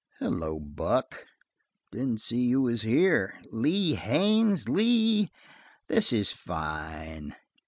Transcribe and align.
"Hello, 0.17 0.59
Buck. 0.59 1.27
Didn't 1.91 2.21
see 2.21 2.47
you 2.47 2.63
was 2.63 2.81
here. 2.81 3.39
Lee 3.51 3.93
Haines? 3.93 4.67
Lee, 4.67 5.29
this 5.89 6.11
is 6.11 6.31
fine." 6.31 7.35